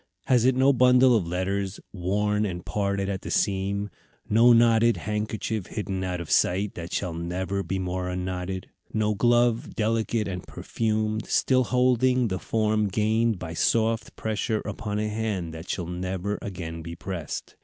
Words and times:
Has 0.25 0.45
it 0.45 0.55
no 0.55 0.73
bundle 0.73 1.15
of 1.15 1.27
letters, 1.27 1.79
worn 1.93 2.43
and 2.43 2.65
parted 2.65 3.07
at 3.07 3.21
the 3.21 3.29
seam; 3.29 3.91
no 4.27 4.51
knotted 4.51 4.97
handkerchief 4.97 5.67
hidden 5.67 6.03
out 6.03 6.19
of 6.19 6.31
sight, 6.31 6.73
that 6.73 6.91
shall 6.91 7.13
never 7.13 7.61
be 7.61 7.77
more 7.77 8.09
unknotted; 8.09 8.67
no 8.91 9.13
glove, 9.13 9.75
delicate 9.75 10.27
and 10.27 10.41
perfumed, 10.47 11.27
still 11.27 11.65
holding 11.65 12.29
the 12.29 12.39
form 12.39 12.87
gained 12.87 13.37
by 13.37 13.53
soft 13.53 14.15
pressure 14.15 14.61
upon 14.65 14.97
a 14.97 15.07
hand 15.07 15.53
that 15.53 15.69
shall 15.69 15.85
never 15.85 16.39
again 16.41 16.81
be 16.81 16.95
pressed. 16.95 17.55